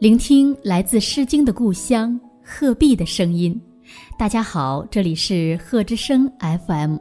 [0.00, 3.60] 聆听来自《诗经》的故乡鹤壁的声音。
[4.16, 6.30] 大家好，这里是鹤之声
[6.68, 6.96] FM，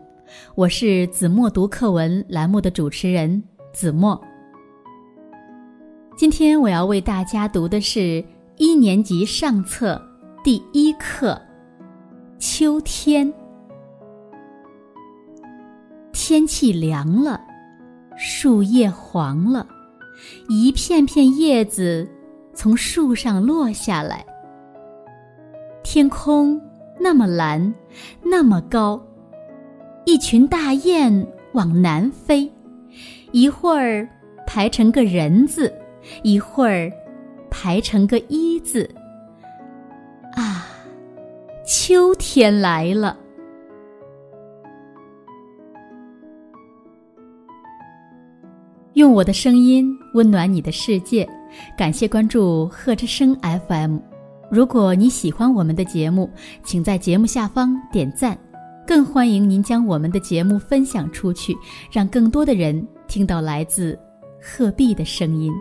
[0.55, 4.19] 我是子墨读课文栏目的主持人子墨。
[6.17, 8.25] 今天我要为大家读的是
[8.55, 10.01] 一年级上册
[10.43, 11.39] 第一课
[12.39, 13.31] 《秋天》。
[16.11, 17.39] 天气凉了，
[18.17, 19.67] 树叶黄了，
[20.49, 22.09] 一片片叶子。
[22.57, 24.25] 从树上落下来，
[25.83, 26.59] 天空
[26.99, 27.71] 那么蓝，
[28.23, 28.99] 那么高，
[30.05, 32.51] 一群大雁往南飞，
[33.31, 34.09] 一会儿
[34.47, 35.71] 排成个人字，
[36.23, 36.91] 一会儿
[37.47, 38.89] 排成个一字。
[40.33, 40.65] 啊，
[41.63, 43.15] 秋天来了！
[48.93, 51.29] 用我的声音温暖你的世界。
[51.77, 53.35] 感谢关注贺之声
[53.69, 53.97] FM。
[54.49, 56.29] 如果你喜欢我们的节目，
[56.63, 58.37] 请在节目下方点赞，
[58.85, 61.55] 更欢迎您将我们的节目分享出去，
[61.91, 63.97] 让更多的人听到来自
[64.41, 65.51] 鹤壁的声音。